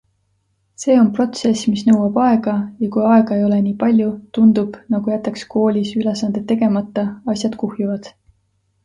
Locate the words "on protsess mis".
1.01-1.83